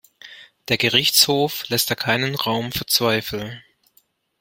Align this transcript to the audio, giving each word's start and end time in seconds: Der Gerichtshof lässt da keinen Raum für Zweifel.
Der 0.69 0.77
Gerichtshof 0.79 1.69
lässt 1.69 1.91
da 1.91 1.93
keinen 1.93 2.33
Raum 2.33 2.71
für 2.71 2.87
Zweifel. 2.87 3.61